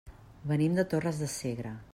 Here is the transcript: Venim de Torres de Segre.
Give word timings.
Venim 0.51 0.79
de 0.81 0.87
Torres 0.95 1.23
de 1.25 1.31
Segre. 1.37 1.79